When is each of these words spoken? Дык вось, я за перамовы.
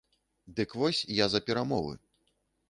Дык 0.59 0.73
вось, 0.83 1.01
я 1.19 1.27
за 1.35 1.43
перамовы. 1.51 1.93